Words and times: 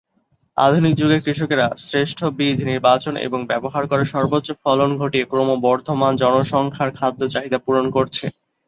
আধুনিক 0.57 0.93
যুগের 0.99 1.21
কৃষকেরা 1.25 1.67
শ্রেষ্ঠ 1.81 2.19
বীজ 2.37 2.57
নির্বাচন 2.63 3.13
ও 3.25 3.47
ব্যবহার 3.51 3.83
করে 3.87 4.03
সর্বোচ্চ 4.13 4.49
ফলন 4.63 4.89
ঘটিয়ে 5.01 5.29
ক্রমবর্ধমান 5.31 6.13
জনসংখ্যার 6.21 6.89
খাদ্য 6.97 7.21
চাহিদা 7.33 7.59
পূরণ 7.65 7.85
করছে। 7.95 8.25